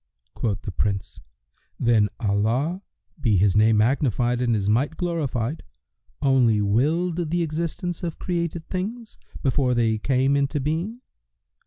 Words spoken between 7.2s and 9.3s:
the existence of created things,